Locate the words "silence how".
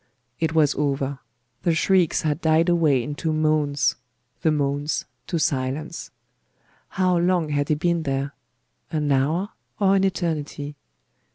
5.37-7.19